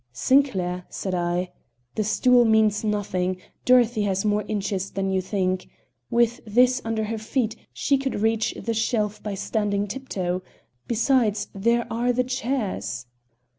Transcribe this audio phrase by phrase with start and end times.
[0.13, 1.51] "Sinclair," said I,
[1.93, 3.37] "the stool means nothing.
[3.65, 5.69] Dorothy has more inches than you think.
[6.09, 10.41] With this under her feet, she could reach the shelf by standing tiptoe.
[10.87, 13.05] Besides, there are the chairs."